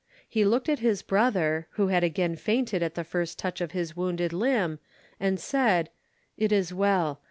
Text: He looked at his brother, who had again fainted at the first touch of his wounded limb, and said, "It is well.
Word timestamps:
He 0.27 0.43
looked 0.45 0.67
at 0.67 0.79
his 0.79 1.03
brother, 1.03 1.67
who 1.73 1.89
had 1.89 2.03
again 2.03 2.35
fainted 2.35 2.81
at 2.81 2.95
the 2.95 3.03
first 3.03 3.37
touch 3.37 3.61
of 3.61 3.73
his 3.73 3.95
wounded 3.95 4.33
limb, 4.33 4.79
and 5.19 5.39
said, 5.39 5.91
"It 6.37 6.51
is 6.51 6.73
well. 6.73 7.19